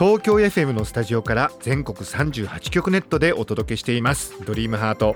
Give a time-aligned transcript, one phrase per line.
[0.00, 4.32] 東京 FM のスタジオから全国38局ネットでお届けしています。
[4.46, 5.14] ドリームハート。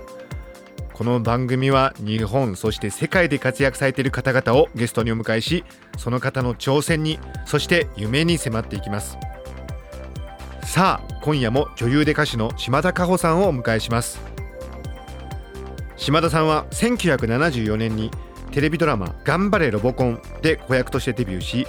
[0.93, 5.65] この番組は日本そして世界で活躍されている方々をゲストにお迎えし
[5.97, 9.17] その方の挑戦にそして夢に迫っていきます。
[10.65, 14.21] さあ今夜も女優で歌手の島田佳穂さんをお迎えします。
[15.97, 18.11] 島田さんは1974年に
[18.51, 21.67] テレビドラマ「頑張れロボコン」で子役としてデビューし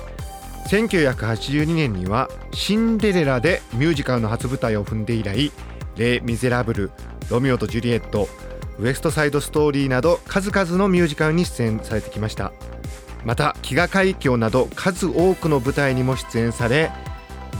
[0.67, 5.51] 1982年には「シンデレラ」でミュージカルの初舞台を踏んで以来
[5.95, 6.91] 「レ・ミゼラブル」
[7.29, 8.27] 「ロミオとジュリエット」
[8.79, 12.51] 「ウエストサイドストーリー」など数々のミュージカルに出演されてきました。
[13.25, 16.91] また飢餓海峡など数多くの舞台にも出演され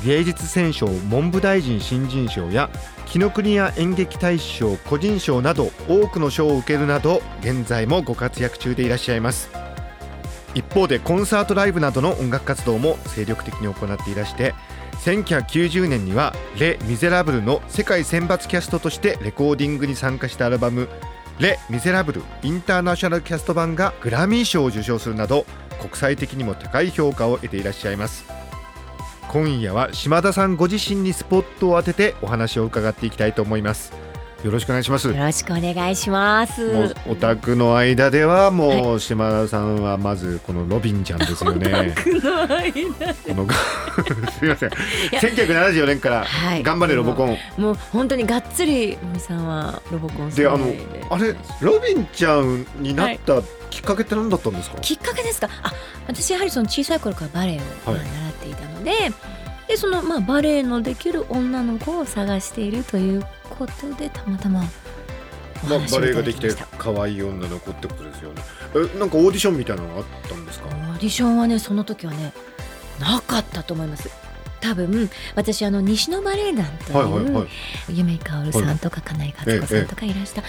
[0.06, 2.70] 芸術選奨文部大臣新人賞や
[3.08, 9.65] 紀ノ国屋演劇大賞個人賞など多くの賞を受けるなど現在もご活躍中でいらっしゃいます。
[10.56, 14.56] 一方でコンサートライブなどの音楽活動も精力的に行っていらして
[15.04, 20.90] 1990年には「レ・ミゼラブル」の世界選抜キャストとしてレコーディングに参加したアルバム
[21.38, 25.46] 「レ・ミゼラブル・インターナショナルキャスト版」がグラミー賞を受賞するなど
[25.82, 28.26] 国際的にも高い評価を得ていらっしゃいます。
[29.28, 34.05] 今夜は島田さんご自身にスポットを当ててお話を伺っていきたいと思います。
[34.46, 36.94] よろしくお願いしますよろしくお願いします。
[37.08, 41.96] オタクの間ではもう島田さんはまずこのロビンちゃんですよね。
[43.28, 43.48] この
[44.32, 44.70] すみません。
[44.70, 47.36] 1974年からはい頑張れロボコン。
[47.58, 50.72] もう本当にがっつり森さんはロボコンであの
[51.10, 53.42] あれロビンちゃんになった
[53.72, 54.78] きっかけって何だったんですか？
[54.80, 55.50] きっかけですか？
[55.64, 55.74] あ
[56.08, 57.58] 私やはりその小さい頃からバレエ
[57.88, 58.92] を習っていたので、
[59.68, 63.26] でそのまあバレエのできる女の子を探しているという
[63.58, 64.64] ことでたまたま
[65.64, 66.54] おまあバレエができて。
[66.78, 68.42] 可愛い女の子ってことですよね。
[68.76, 70.68] えなんかオーディションみたいなのがあったんですか？
[70.68, 70.70] オ。
[70.70, 72.34] ーディションはねその時はね
[73.00, 74.10] なかったと思います。
[74.62, 77.48] 多分私あの西のバレエ団という、はいはいはい。
[77.90, 80.44] 夢かおるさんとか金井克子さんとかいらした、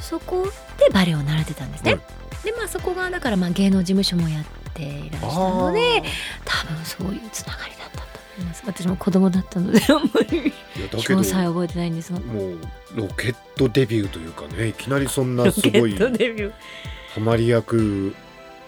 [0.00, 0.46] そこ
[0.78, 1.92] でバレエを習ってたんですね。
[1.94, 2.00] はい
[2.44, 6.02] でまあそこがだからまあ芸能事務所もやっていらしたので
[6.42, 8.02] 多分そういうつながりだった
[8.40, 8.62] います。
[8.66, 10.52] 私も子供だったので あんまり
[10.90, 12.12] 詳細覚えてないんです。
[12.12, 12.58] がもう
[12.94, 18.14] ロケットデビューというかねいきなりそんなロすごいハマり役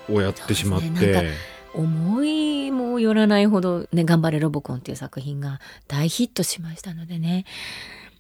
[0.09, 1.31] をやってしまって。
[1.75, 5.59] 思いもよらないほどね「頑張れロボコン」っていう作品が
[5.89, 7.47] 大ヒットしましたのでね。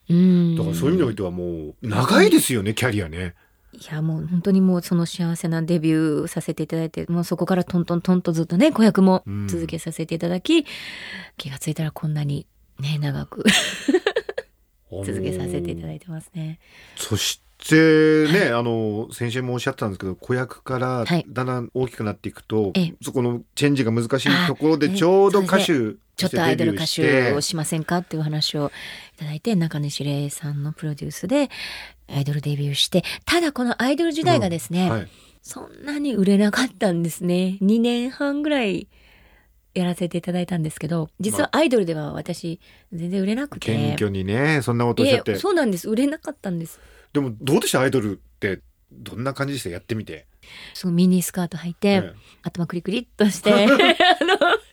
[0.08, 0.56] うん。
[0.56, 3.34] だからそういう意味においてはもう長いですよね、キャリアね。
[3.74, 10.66] いやもう本当にもうその幸せなデビューさせていただいてもうそこからトントントンとずっとね子役もうん続けさせていただき、
[11.38, 12.46] 気がついたらこんなに
[12.78, 13.44] ね長く
[14.90, 16.58] 続けさせていただいてますね。
[16.96, 21.24] そしてね、 あの先週もおっしゃってたんですけど子役からはい。
[21.28, 22.94] だんだん大きくなっていくと、ええ。
[23.02, 28.70] そこのチェンジが難しいところでちょうど歌手ちょっとアイドル歌手をしませんかっていう話を
[29.16, 31.50] いただいて中西礼さんのプロデュースで
[32.08, 33.04] アイドルデビューして。
[33.24, 35.08] ただこのアイドル時代がですね、はい、
[35.42, 37.58] そんなに売れなかったんですね。
[37.62, 38.88] 2年半ぐらい
[39.74, 42.60] やらせていただいたんですけど、実はアイドルでは私
[42.92, 43.66] 全然売れなくて。
[43.66, 45.36] 謙虚にねそんなことおっしゃって。
[45.36, 45.88] そうなんです。
[45.88, 46.78] 売れなかったんです。
[47.12, 47.80] でもどうでした？
[47.80, 49.70] アイドルってどんな感じでした？
[49.70, 50.26] やってみて、
[50.74, 52.12] すごいミニスカート履いて、ええ。
[52.42, 53.68] 頭クリクリっとして、 あの、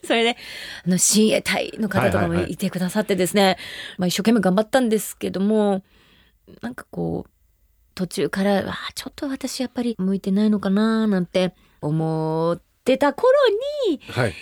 [0.03, 0.37] それで、
[0.85, 3.57] あの、親衛隊の方とかもはいてくださってですね、
[3.97, 5.83] まあ一生懸命頑張ったんですけども、
[6.61, 7.31] なんかこう、
[7.95, 13.31] 途中から、ちょっと私やっぱり向いてないのかななんて思ってた頃
[13.89, 14.33] に、はい、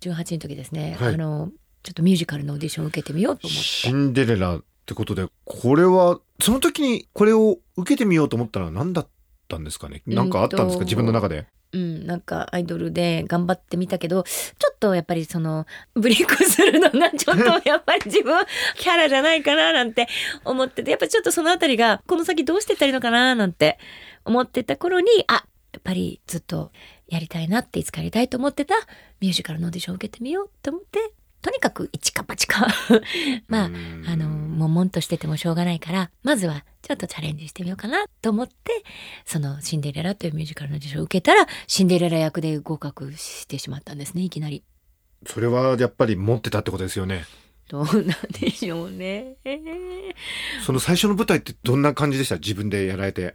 [0.00, 1.14] 18の時ですね、はい。
[1.14, 1.50] あの
[1.82, 3.64] ちょっとミュージカルのオーディションを受けてみようと思って。
[3.64, 9.08] シンデレラってことでこれはその時にこれを受けてみようと思ったのは何だっ
[9.46, 10.02] たんですかね？
[10.06, 11.46] なんかあったんですか、自分の中で。
[11.72, 18.34] うん、なんかアイドルで頑張ってみたけどちょっとやっぱりそのブレイクするのがちょっとやっぱり自分
[18.76, 20.08] キャラじゃないかななんて
[20.46, 23.78] 思っててやっぱりちょっとそのあたりがこの先どうしてったらいいのかななんて
[24.24, 26.72] 思ってた頃にあやっぱりずっと
[27.06, 28.74] やりたいなっていつかやりたいと思ってた
[29.20, 32.66] ミュージカルのオーディションを受けてみようと思ってとにかく一か八か
[33.46, 38.54] まあうんあの悶々としててもしょうがないからまずはちょっとチャレンジしてみようかなと思って
[39.24, 44.64] その「シンデレラ」というミュージカルの受賞を受けたらシンデレラ役で合格してしまったんですねいきなり。
[45.26, 47.24] それはやっぱり持ってたってことですよね
[47.68, 48.04] どうなん
[48.40, 49.36] でしょうね。
[50.64, 52.36] その最初の舞台ってどんな感じでした？
[52.36, 53.34] 自分でやられて。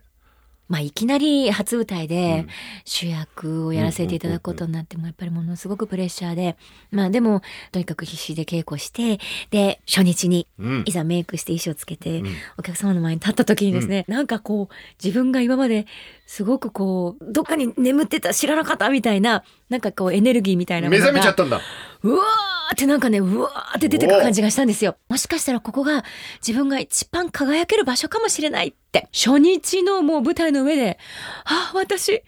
[0.68, 2.48] まあいきなり初舞台うでん
[2.84, 6.56] 主役をやらせていただくことになってもやっぱりものすごくプレッシャーで
[6.90, 9.18] まあでもとにかく必死で稽古して
[9.50, 10.92] で初日にうんい。
[10.92, 14.74] ざメイクして衣装つけて、うんお客様の前に立った時にですね、なんかこう
[15.04, 15.86] 自分が今まで
[16.26, 21.60] すごくこうどっかに眠ってた知らなかったみたいななんかこうエネルギーみたいなも目覚めちゃったんだ。
[22.02, 24.96] うわーってなんかねうわーって出てく感じがしたんですよ。
[25.08, 26.04] もしかしたらここが
[26.46, 29.08] 自分が一番輝ける場所かもしれないって。
[29.12, 30.98] 初日のもう舞台の上で
[31.44, 32.22] あ私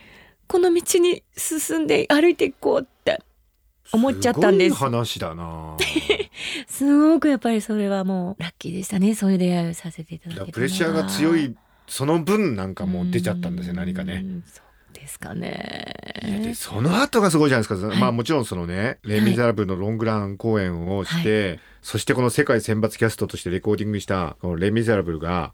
[0.47, 3.23] この道に進んで歩いていこうって。
[3.93, 4.75] 思っちゃったんです。
[4.77, 5.77] すごい話だな。
[6.67, 9.15] すごくやっぱりそれはもうラッキーでしたね。
[9.15, 11.55] そういう出会いをさせていただだからけたプレッシャーが強い
[11.87, 14.23] その分なんかもう出ちゃったんですよ何かね。
[14.25, 14.66] うんそう
[14.97, 16.21] ですかね。
[16.25, 17.99] いやでその後がすごいじゃないですか、はい。
[18.01, 25.53] まあもちろんそのね「レイ・ミゼラブル」のロングラン公演をして、そしてこの世界選抜キャストとしてレコーディングしたこの「レイ・ミゼラブル」が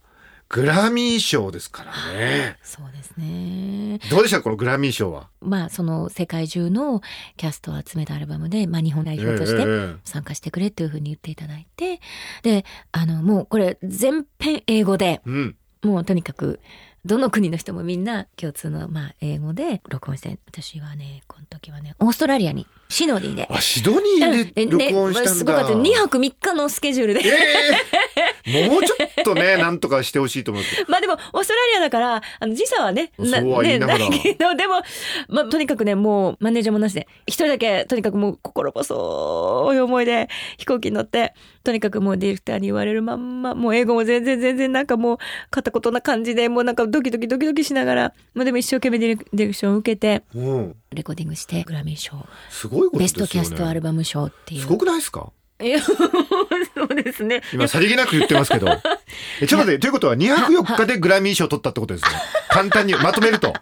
[0.48, 2.58] グラミー賞ですからね。
[2.62, 3.98] そうですね。
[4.10, 4.42] どうでした？
[4.42, 5.28] このグラミー賞は？
[5.40, 7.00] まあその世界中の
[7.36, 12.00] キャストを集めたアルバムで、まあ、日本代表としてええ参加してくれっていうふうに言っていただいて
[12.42, 16.60] であのもうこれ全編英語でうん、もうとにかく
[17.04, 23.48] どの国の人もみんな共通のまあ英語で録音して私はねこの時はねオーストラリアにシドニーで。
[23.50, 25.30] あシドニーで録音したんだ。
[25.30, 30.68] すごかった2泊3日のスケジュールでええもうちょっとねなんとかしてほしいと思って。
[30.88, 34.82] まあでもオーストラリアだからあの時差はねそうは言いながらねいけどでも、
[35.28, 40.28] まあ、とにかくねもうマネージャーもなしで一人だけとにかくもう心細い思いで
[40.58, 45.18] 飛行機に乗ってとにかくもうディレクターに言われるまんまもう英語も全然全然なんかもう
[45.50, 53.24] 片言な感じでもうなんかドキドキドキドキしながらまあでも一生懸命ディレクディレクションを受けてうん、レコーディングしてグラミー賞すごいことですよね。
[53.24, 55.30] ベストキャストアルバム賞っていうすごくないですか？
[55.62, 58.66] いやそうですね今さりげなく言ってますけど。
[59.40, 62.10] えちょっと待ってということは2泊4日でグラミー賞取ったってことですね。
[62.48, 63.52] 簡単にまとめると。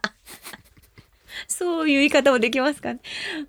[1.60, 3.00] そういう言い方もできますかね。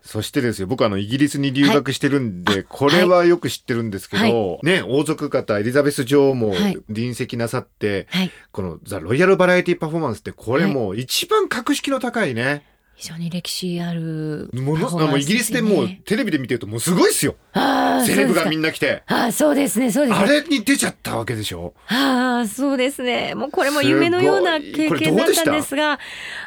[0.01, 6.77] そしてですよ、僕はあのイギリスに留学してるんで、これはよく知ってるんですけど、ね、王族方エリザベス女王もはい。
[6.89, 8.31] 臨席なさって、はい。
[8.51, 12.65] このザ・ロイヤル・バラエティ・パフォーマンスってこれもう一番格式の高いね。
[13.01, 17.35] 非常に歴史あるものパフォーマンスもうイギリスでもうテレビで見てるともうすごいっすよ。
[17.51, 19.01] あーセレブがみんな来て。
[19.07, 20.23] かあーそうですねそうですね。
[20.23, 21.73] あれに出ちゃったわけでしょ。
[21.87, 23.33] ああそうですね。
[23.33, 25.97] もうこれも夢のような経験だったたんですが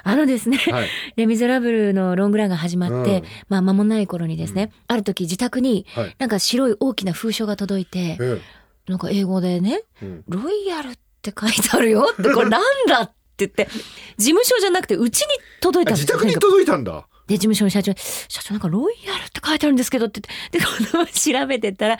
[0.04, 0.88] あのですね、はい。
[1.16, 3.24] レ・ミゼラブルのロングランが始まって、うん。
[3.48, 6.14] まあ間もない頃にですね、ある時自宅にはい。
[6.20, 8.40] なんか白い大きな封書が届いてえ
[8.86, 13.68] なんか英語でねえうん「ロイヤル」って書いてあるよってこれなんだって言って
[14.16, 15.26] 事務所じゃなくてうちに
[15.60, 17.06] 届いたあんですよ自宅に届いたんだ。
[17.26, 17.98] で、事務所の社長に、
[18.28, 21.98] 社長なんかロイヤルって書いてあるんですけどって言って、で、この調べてったら、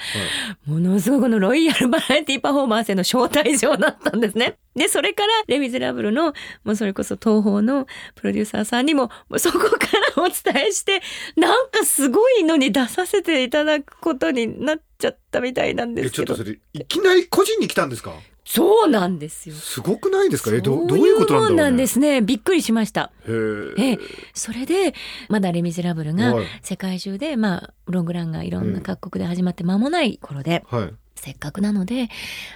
[0.66, 4.58] ものすごいこのロイヤルバラエティパフォーマンスへの招待状だったんですね。
[4.76, 6.34] で、それから、レ・ミゼラブルの、
[6.64, 9.68] もうそれこそ東宝のプロデューサーさんにも、もうそこか
[10.16, 11.00] らお伝えして、
[11.36, 16.34] なんかすごいのに出させていただくことになっちゃったみたいなんでえ、すけど。
[16.34, 18.12] ちょっとそれ、いきなり個人に来たんですか？
[18.44, 19.54] そうなんですよ。
[19.54, 20.54] すごくないですか？
[20.54, 22.20] え、ど、そうどういうことなんだろう、ね、もなんですね。
[22.20, 23.10] びっくりしました。
[23.26, 23.32] へ
[23.78, 23.82] え。
[23.82, 23.98] ええ、
[24.34, 24.94] それで
[25.28, 30.94] まだ「レ・ミゼラブル」がはい世界中で、まあ、ロングランがいろんな各国で始まって間もない頃で、はい。
[31.16, 32.08] せっかくなので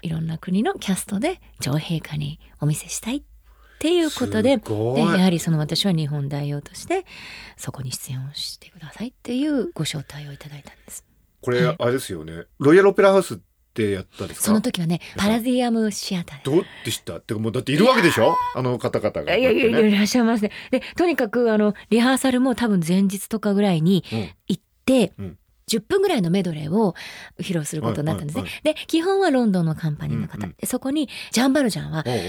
[0.03, 3.23] いろんな国のキャストで女王陛下にお見せしたいっ
[3.79, 4.63] ていうことでで
[4.99, 7.07] やはりその私は日本代表として
[7.57, 11.05] そこに出演をしてくださいっていうご招待をいただいたんです。
[11.41, 12.45] これ、はいあれですよね。
[12.59, 13.39] ロイヤルオペラハウス
[13.85, 14.47] ってやったんですか。
[14.47, 16.39] その時はねパラディアムシアター。
[16.39, 17.19] でどうでした？
[17.19, 18.35] ってかもうだっているわけでしょ？
[18.55, 19.37] あの方々が。
[19.37, 20.51] いやいやいやいらっしゃいますね。
[20.71, 24.31] でとにかくあのリハーサルも多分前日とかぐらいにうん。
[24.49, 25.39] 行って、うん。
[25.69, 26.95] 10分ぐらいのメドレーを
[27.39, 28.43] 披露することになったんですね。
[28.43, 30.45] はいはで基本はロンドンのカンパニーの方、うん。
[30.45, 30.55] うん。
[30.59, 32.21] でそこにジャンバルジャンはおうおう。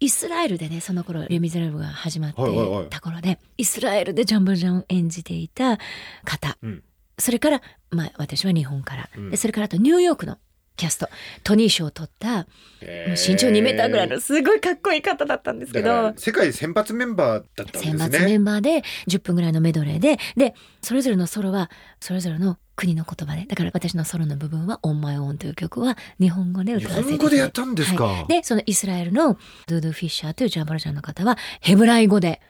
[0.00, 2.88] イスラエルでねその頃レ・ミゼラブルが始まってはいはいはい。
[2.88, 5.78] た頃で、イスラエルでジャンバルジャンを演じていた
[6.24, 6.82] 方、うん。
[7.18, 9.30] それから、まあ、私は日本から、うん。
[9.30, 10.36] でそれからあとニューヨークの
[10.76, 11.08] キャスト
[11.42, 16.12] トニー賞を取ったもう身長2メーターぐらいのすごいかっこいい方だったんですけど。
[16.16, 18.18] 世界選抜メンバーだったん選ですね。
[18.18, 28.04] 抜メンバーで10分ぐらいのメドレーででそれぞれのソロはそれぞれの国の言葉でだから私のソロの部分は「On My Own」という曲は日本語で日歌わせていただいて本語でやったんですか？
[28.04, 29.38] はいでそのイスラエルの
[29.68, 32.40] ドゥードゥ・フィッシャーというジャンバルジャンの方はヘブライ語で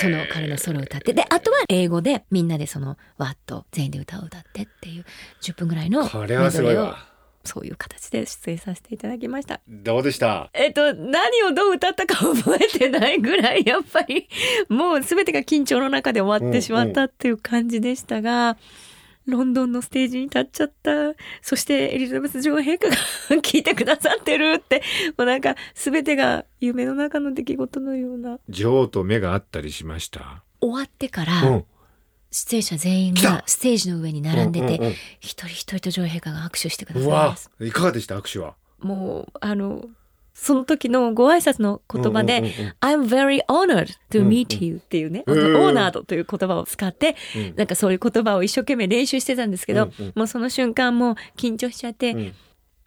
[0.00, 5.04] その彼のソロを歌ってであとは英語でみんなでそのワッと全員で歌を歌ってっていう
[5.42, 7.13] 10分ぐらいのメドこレーを。
[7.44, 9.60] そういう形で出演させていただきました。
[9.68, 10.50] どうでした？
[10.54, 14.28] えっと、何をどう歌ったか覚えてないぐらい、やっぱり、
[14.68, 18.56] もう全てが緊張の中で終わってしまったっていう感じでしたが、
[19.26, 20.90] ロンドンのステージに立っちゃった。
[21.40, 22.96] そしてエリザベス女王陛下が
[23.40, 24.82] 聞いてくださってるって、
[25.16, 28.38] もうなんか全てが夢の中の出来事のような。
[28.50, 30.42] 女王と目が合ったりしました？
[30.60, 31.64] 終わってから、うん
[32.34, 34.92] 出演者全員がステージの上に並んでて、うんうんうん。
[35.20, 37.48] 一人一人と女王陛下が握手してくださいます。
[37.60, 38.54] いかがでした握手は？
[38.80, 39.84] もう、あの、
[40.34, 42.74] その時のご挨拶の言葉で、うんうんうんうん。
[42.80, 47.54] I'm very honored to meet you っていうね、うんうんオーナードという言葉を使って、うん。
[47.54, 50.12] なんかそういう言葉を一生懸命練習してたんですけど、うんうん。
[50.16, 52.34] もうその瞬間もう緊張しちゃって、うん。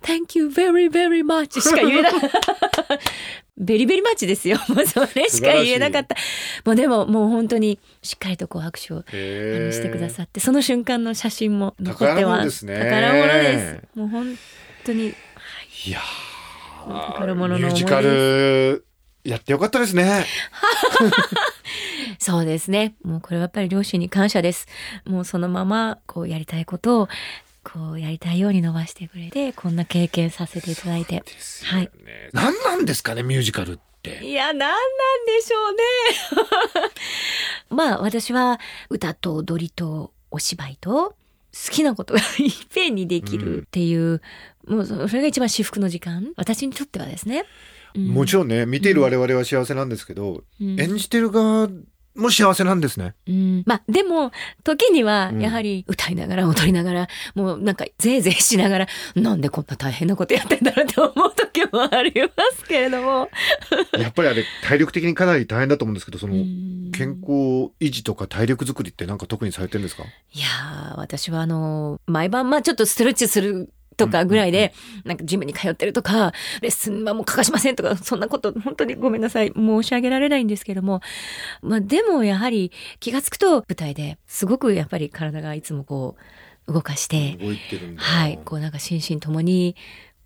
[0.02, 2.12] Thank you very very much しか言えない。
[3.58, 4.58] ベリベリマッチですよ。
[4.70, 6.16] もうそれしか言えなかった。
[6.66, 12.44] もうでももう本当にしっかりとこう拍手をしてくださって、その瞬間の写真も残って宝物ま。
[12.44, 13.98] です宝物です。
[14.00, 14.38] もう本
[14.86, 15.08] 当に
[15.86, 18.86] いやー宝物のミュージカル
[19.24, 20.26] やってよかったですね
[22.20, 22.96] そうですね。
[23.04, 24.68] もうこれはやっぱり両親に感謝です。
[25.06, 27.10] もうそのままこうやりたいことを
[27.68, 31.16] こうやりたいように伸ばしてくれて、こんな経験させていただいて。
[31.16, 31.24] ね
[31.66, 31.92] はい。
[32.32, 36.92] 何なんですかねミュージカルっていや、なんなんでしょうね。
[37.70, 41.16] まあ私は歌と踊りとお芝居と
[41.66, 44.22] 好きなことがいっぺんにできるっていう、
[44.66, 46.32] もうそれが一番至福の時間。
[46.38, 47.46] 私にとってはですね。
[47.96, 51.68] うんもちろんね見ている我々は幸せなんですけど、うん演じてる側
[52.18, 53.14] も幸せなんですね。
[53.28, 54.32] うん、まあでも
[54.64, 55.42] 時にはうん。
[55.42, 63.30] やはり歌いながら踊りながら、もうなんかぜいぜいしながらなんでこんな大変なことやってんだろうと思う時もありますけれども。
[63.98, 66.92] やっぱりあれ体力的にかなり大変だと思うんですけどそのうん。
[66.94, 70.04] 健康維持とか体力作りってなんか特にされてるんですか？
[70.34, 74.74] いやー私はあの毎晩まあちょっとストレッチするとかぐらいで、
[75.04, 79.52] なんかジムに通ってるとか、レッスンはもう欠かしませんとか、そんなこと本当にごめんなさい。
[79.56, 81.02] 申し上げられないんですけども。
[81.62, 86.16] まあでもやはり気がつくと舞台ですごくやっぱり体がいつもこ
[86.68, 89.76] う動かして、動いてるんだはい、こうなんか心身ともに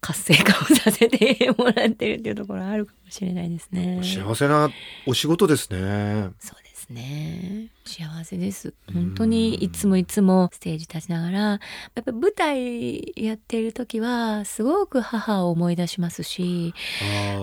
[0.01, 4.01] 活性化をさせてもらってるっていうところあるかもしれないですね。
[4.03, 4.69] 幸せな
[5.05, 7.69] お仕事ですねそうですね。
[7.85, 8.73] 幸せです。
[8.93, 11.59] 本当にいつもいつもステージ立ちながら、やっ
[12.03, 16.73] ぱり舞台やっている時はすごく母を思い出しますし、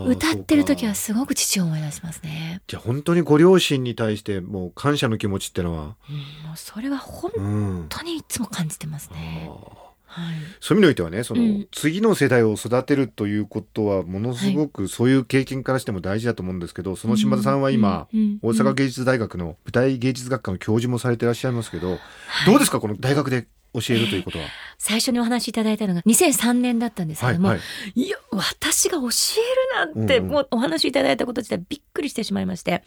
[0.06, 2.62] 歌ってる時はすごく父を思い出しますね。
[2.66, 5.96] じゃあ本当にご両親に対してもう感謝の気持ちってのは？
[6.08, 9.48] うん、もうそれは本うん当にいつも感じてますね。
[9.50, 10.34] あーはい。
[10.58, 11.68] そういう意味においてはねその、うん。
[11.70, 18.38] 次の世代を育てるということはものすごくそういう経験からしても大事だと思うんですけど、その島田さんは今、うん、うん。
[18.42, 21.98] 大阪芸術大学の舞台芸術学科の教授もされていらっしゃいますけど、
[22.46, 22.80] どうですか？
[22.80, 24.44] この大学で教えるということは？
[24.78, 27.62] 最初にお話しいただいたのが2003年だったんですけども、はいは
[27.96, 28.00] い。
[28.00, 32.82] いや、私が教えるなんて、うんうんもうお話しいただいたこと自体びっくりしてしまいまして、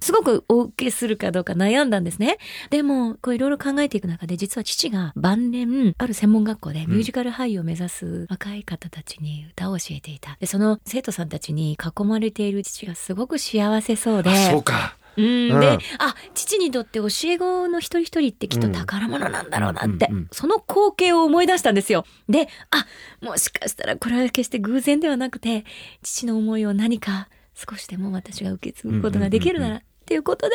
[0.00, 2.38] すごくお受けするかどうか悩んだんですね。
[2.70, 10.36] でも、こういろいろ考えていく中で、実は父が晩年、ある専門学校でミュージカル俳優を目指す若い方たちに歌を教えていた。
[10.40, 14.96] で、その生徒さんたちに囲まれている父がすごく幸せそうで、あそうか。
[15.18, 15.60] うん、うん。
[15.60, 22.04] で、あ、父にとって教え子の一人一人ってきっと宝物なんだろうなって、うんうんうんその光景を思い出したんですよ。
[22.28, 22.86] で、あ、
[23.20, 25.64] もしかしたらこれは決して偶然ではなくて、
[26.02, 30.54] 父の思いを何か少しでも私が受け継ぐことができるなら、っていうことで、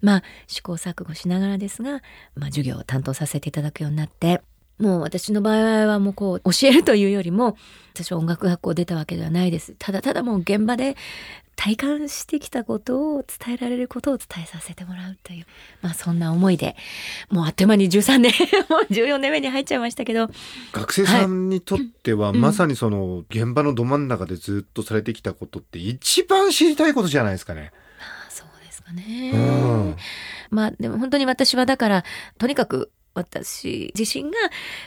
[0.00, 2.02] まあ、試行錯誤しながらですが、
[2.36, 4.42] まあ、授業を担当させていただくようになって、
[4.82, 7.56] もう私の場合はもうこう教えるというよりも
[7.94, 9.76] 私は音楽学校を出たわけではないです。
[9.78, 10.96] ただただもう現場で
[11.54, 15.46] 体感してきたことを伝えられることを伝えさせてもらうという
[15.82, 16.74] まあそんな思いで
[17.30, 18.32] もうあっという間に13年
[18.68, 20.28] もう14年目に入っちゃいましたけど。
[20.72, 22.40] 学生さんにとっては、うん。
[22.40, 27.70] まさにその現場のど真ん中でずっとされてきたことって一番知りたいことじゃないですかね。
[28.00, 29.96] あそうですかね、うん。
[30.50, 32.04] まあでも本当に私はだから
[32.38, 34.38] とにかく私自身が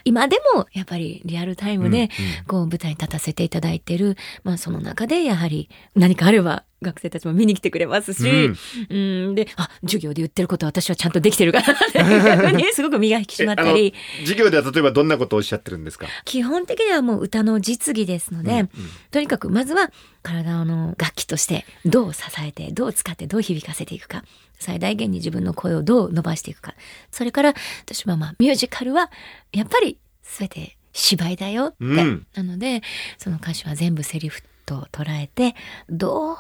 [0.04, 2.10] 今でもやっぱりリアルタイムで、
[2.48, 8.50] こう舞台に立たせていただいてる、まあその中でやはり何かあれば学生たちも見に来てくれますし、
[8.90, 16.08] うん、で、あ、授業で言ってることは私はちゃんとできてるかなっていうふうにすごく身が引き締まったり、授業では例えばどんなことをおっしゃってるんですか？
[16.24, 18.70] 基本的にはもう歌の実技ですので、うんうん
[19.12, 19.92] とにかくまずは
[20.24, 24.24] 体の楽器としてどう支えて、どう使って、どう響かせていくか。
[24.60, 26.74] 最大限に自分の声をどう伸ばしていくか。
[27.12, 27.54] それから
[27.86, 29.10] 私はまあミュージカルは
[29.54, 31.76] やっぱり全て芝居だよって。
[31.80, 32.82] うんなので
[33.18, 35.56] その歌詞は全部セリフと捉えて
[35.90, 36.36] どう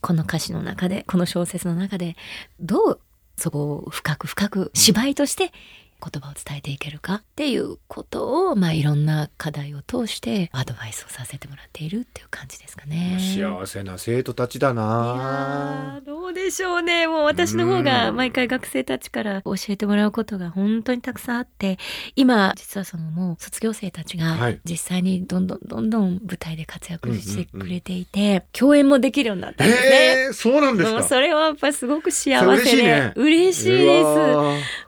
[0.00, 2.16] この歌詞の中でこの小説の中で
[2.60, 3.00] どう
[3.36, 5.52] そこを深く深く芝居として
[6.00, 13.18] 言葉を伝えていけるかっていうことを、まあ、いろんな課題を通してアドバイスをさせてもらっているっていう感じですかね。
[13.20, 21.78] 幸せな生徒たちだいなどうでしょうねもう私の方が毎回学生たちから教えてもらうことが本当にたくさんあって
[22.16, 30.24] 今実はそのもう卒業生たちはがい実際にどんどんどんどん舞台で活躍してくれていて、共演もできるようになったんですね。
[30.26, 34.06] えー、そうなんですかそれはやっぱすごく幸せで嬉しいね嬉しいです。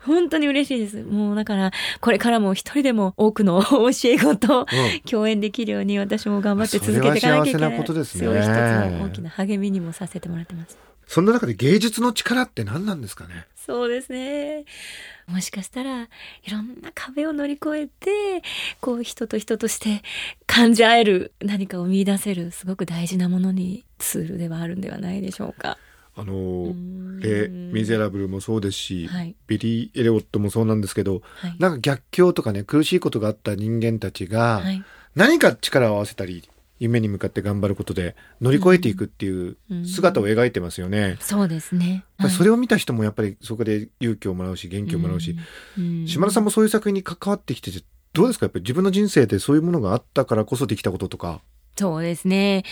[0.05, 0.97] 本当に嬉しいです。
[1.09, 1.71] もうだから
[2.01, 7.71] これからも一人でも多くの教え子とうん共演できるように私も頑張って続けていかなきゃいけない。
[7.71, 10.77] なことですねすごい一つの大きな励みにもさせてもらってます。
[11.07, 13.45] そんな中で芸術の力って何なんですかね？
[13.55, 14.65] そうですね。
[15.25, 16.07] もしかしたらい
[16.49, 18.43] ろんな壁を乗り越えて
[18.81, 20.01] こう人と人として
[20.45, 25.77] 感じ合える何かを見出せるすごく大事なものにツールではあるんではないでしょうか。
[26.19, 26.73] あの
[27.19, 31.55] レ・ミゼラブルもそうですし、はいビリー・エリオットもそうなんですけどはい。
[31.59, 34.83] なんか逆境とかね苦しいことがあった人間たちがはい。
[35.15, 41.17] 何か力を合わせたり夢に向かって頑張ることで乗り越えていくっていう姿を描いてますよね。
[41.19, 41.89] そうですね。
[41.89, 45.35] やっぱりそれを見た人もやっぱりそこで勇気をもらうし元気をもらうし、
[45.77, 47.83] うん、島田さんもそういう作品に関わってきてて
[48.13, 48.45] どうですか？
[48.45, 51.41] やっぱり自分の人生でそういうものがあったからこそできたこととか。
[51.77, 52.63] そうですね。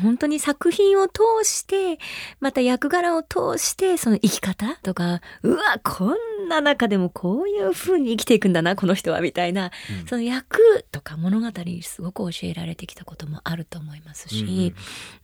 [0.00, 1.98] 本当に作品を通して、
[2.40, 10.06] また役柄を通して、その生き方とか、うわ、こんな中でもこういう風に生きていくんだな、この人は、みたいな、うん。
[10.06, 14.74] その役とか物語にすごく教えられてきたこともあると思いますし、うんうん。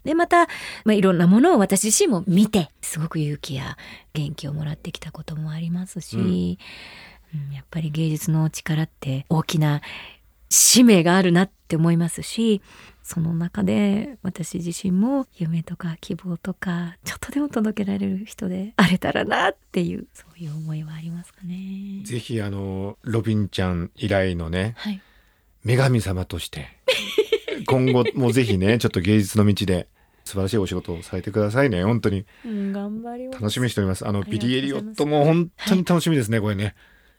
[0.05, 0.47] で、また、
[0.85, 3.79] まあ、いろんなものを私自身も見て、すごく勇気や
[4.13, 6.23] 元気をもらってきたこともありますし、うん。
[6.23, 9.83] うんやっぱり芸術の力って大きな
[10.51, 12.61] 使命があるなって思いますし、
[13.03, 22.03] その中で私自身も夢とか希望とかちょっとでも届けられる人であれたらなっていうそういう思いはありますかね。
[22.05, 25.01] ぜひあのロビンちゃん以来のねはい。
[25.65, 26.69] 女神様として
[27.67, 29.89] 今後もぜひねちょっと芸術の道で
[30.25, 33.41] 素晴らしいお仕事をされてくださいね本当にうん、頑張ります。
[33.41, 36.75] 楽しみにしておりますあのビリー・エリオットも本当に楽しみですね、これね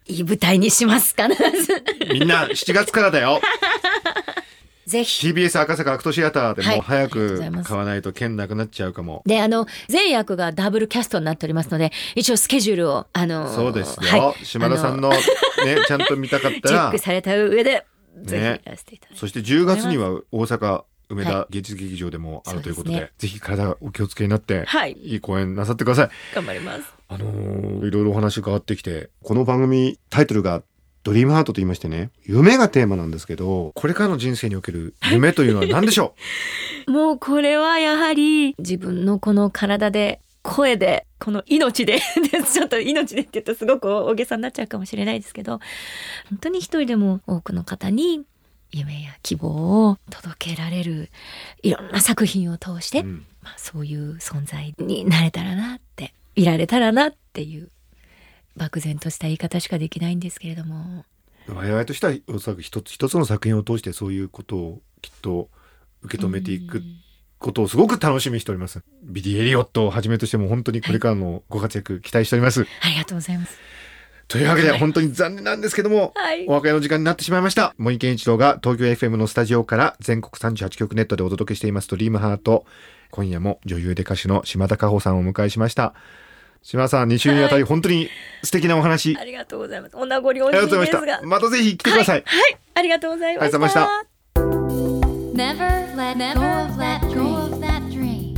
[0.07, 1.83] いい舞台にします、必ず。
[2.11, 3.39] みんな7月からだよ。
[4.87, 5.27] ぜひ。
[5.29, 7.67] TBS 赤坂アクトシアターでもう早はいありがとうごくざいます。
[7.69, 9.21] 買わないと券なくなっちゃうかも。
[9.25, 14.45] で、あの、全役がダブルキャストになっておりますので、一応スケジュールを、あのーそうですよ、はい。
[14.45, 15.17] 島田さんのね
[15.87, 16.85] ちゃんと見たかっチたら。
[16.85, 17.83] ェックされた上で、ね
[18.23, 19.15] ぜひやらせていただ。
[19.15, 24.97] そして10月には大阪梅は田芸術劇場でもあるということで,、そうですぜひ体お気をつけになって、はい。
[25.01, 26.09] いい公演なさってください。
[26.35, 26.81] 頑張ります。
[27.11, 30.63] あのーいろいろお話伺ってきてこの番組タイトルが
[31.03, 36.15] ドリームハートと言いましてね夢がテーマなんですけどこれからの人生における夢というのは何でしょ
[36.87, 41.99] もうこれはやはり自分のこの体で声でこの命で
[42.49, 45.59] ちょっと命でって言うとすごく大げさになっちゃうかもしれないですけど
[46.29, 48.21] 本当に一人でも多くの方に
[48.71, 51.09] 夢や希望を届けられる
[51.61, 53.25] いろんな作品を通して、う、うん。
[53.41, 57.69] まあ、そういう存在になれたらなっていられたらなっていう
[58.55, 61.05] 漠然とした言い方しかできないんですけれども。
[61.47, 65.49] 我々としてはおそらく一つ一つの作品を通してそういうことをきっと
[66.03, 66.83] 受け止めていく
[67.39, 68.83] ことをすごく楽しみにしております。
[69.03, 73.57] ビリー・エリオットをはじめとしても本当にこれからのご活躍期待しております、ありがとうございます。
[74.27, 76.45] というわけで本当に残念なんですけども、はい。
[76.47, 77.73] お別れの時間になってしまいました。
[77.77, 82.65] 森健一郎が東京 FM のスタジオから全国38局ネットでお届けしています「ドリームハート。
[83.11, 85.93] 今夜も女優で歌手の島田佳穂さんをお迎えしました
[86.63, 88.07] 島田さん2週にわたり本当に
[88.43, 89.97] 素敵なお話、ありがとうございます。
[89.97, 91.27] お名残惜ありがとうごしいですがざいました。
[91.27, 93.47] またぜひ来てください、はい、はい、ありがとうございました。
[93.47, 94.11] ありがとうござい
[95.33, 95.81] Never
[96.77, 98.35] let go of that dream.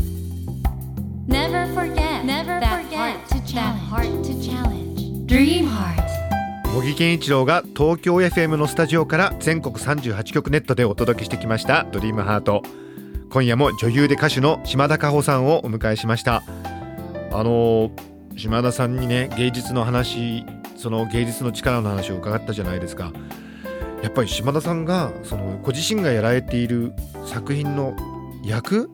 [1.27, 3.79] Never forget Never forget heart to that challenge.
[3.89, 5.27] heart to challenge.
[5.27, 6.03] Dream Heart.
[6.73, 12.63] 茂木健一郎が東京 FM のスタジオから全国38局ネットでお届けしてきました「ドリームハート
[13.29, 16.41] 今夜も女優で歌手の島田佳穂さんをお迎えしました
[17.31, 17.91] あの
[18.35, 23.11] 島田さんにね芸術の話その芸術の力の話を伺ったじゃないですか
[24.01, 26.93] やっぱり島田さんがそのご自身がやられている
[27.25, 27.95] 作品の
[28.43, 28.89] 役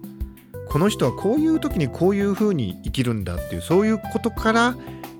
[0.69, 4.75] この人はこういう時にこういう風に生きるんだっていうそういうことから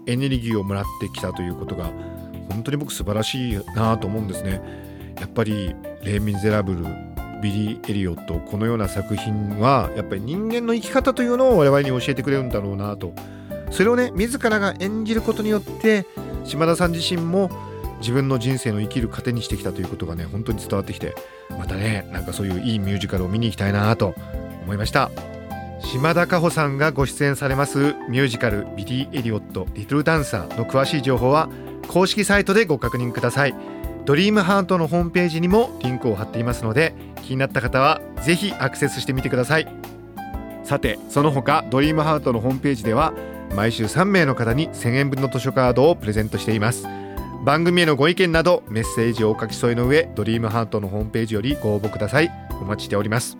[0.05, 1.91] エネルギーをもらってきたということが
[2.49, 4.61] 本当に僕素晴らしいなと思うんですね。
[5.19, 6.85] やっぱり「レ・ミゼラブル」
[7.41, 13.13] ビリー・エリオットこのような作品はやっぱり人間の生き方というのを我々に教えてくれるんだろうなと
[13.69, 16.05] それをね自らが演じることによって
[16.43, 17.49] 島田さん自身も
[17.99, 21.15] 自分の人生の生きる糧にしてきたということがね本当に伝わってきて
[21.57, 24.13] またねなんかそういういいミュージカルを見に行きたいなと
[24.63, 25.11] 思いました。
[25.81, 31.47] 島田歌穂さんがご出演されますミュージカル「ビリー・エリオット・リトル・ダンサー」の詳しい情報は
[31.87, 33.55] 公式サイトでご確認ください。
[34.05, 39.67] ドリームハートのホームページにもリンクを貼っていますので気になった方はぜひアクセスしてみてください。
[40.63, 43.13] さてその他ドリームハートのホームページでは
[43.55, 46.85] 毎週3名の方に1000円分の図書カードをプレゼントしています。
[47.43, 52.29] 番組へのご意見などメッセージをお書き添えの上ドリームハートのホームページよりご応募ください。
[52.61, 53.37] お待ちしております。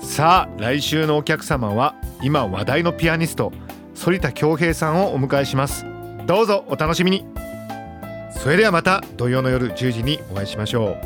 [0.00, 3.52] さあ来週のお客様は今話題のピアニスト
[3.94, 5.84] 反田恭平さんをお迎えします。
[6.26, 7.24] どうぞお楽しみに。
[8.30, 10.96] それではまた土曜の夜10時にお会いしましょ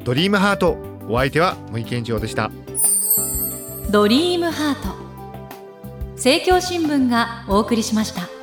[0.00, 0.04] う。
[0.04, 0.76] ドリームハート
[1.08, 2.50] お相手は森健一郎でした。
[3.90, 5.05] ドリームハート。
[6.26, 8.35] 政教新聞がお送りしました。